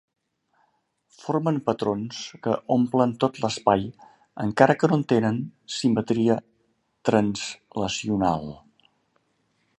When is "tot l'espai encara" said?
3.25-4.77